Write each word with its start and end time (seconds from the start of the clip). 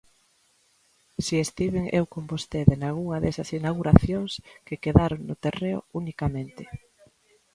Si, 1.25 1.35
estiven 1.45 1.85
eu 1.99 2.05
con 2.13 2.23
vostede 2.31 2.73
nalgunha 2.79 3.21
desas 3.23 3.49
inauguracións, 3.59 4.31
que 4.67 4.81
quedaron 4.83 5.21
no 5.23 5.35
terreo 5.45 5.79
unicamente. 6.01 6.63